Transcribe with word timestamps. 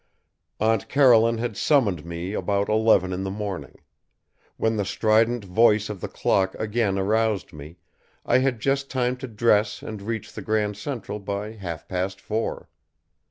Aunt 0.59 0.89
Caroline 0.89 1.37
had 1.37 1.55
summoned 1.55 2.03
me 2.07 2.33
about 2.33 2.69
eleven 2.69 3.13
in 3.13 3.21
the 3.21 3.29
morning. 3.29 3.75
When 4.57 4.75
the 4.77 4.83
strident 4.83 5.45
voice 5.45 5.91
of 5.91 6.01
the 6.01 6.07
clock 6.07 6.55
again 6.55 6.97
aroused 6.97 7.53
me, 7.53 7.77
I 8.25 8.39
had 8.39 8.59
just 8.59 8.89
time 8.89 9.15
to 9.17 9.27
dress 9.27 9.83
and 9.83 10.01
reach 10.01 10.33
the 10.33 10.41
Grand 10.41 10.75
Central 10.75 11.19
by 11.19 11.51
half 11.51 11.87
past 11.87 12.19
four. 12.19 12.67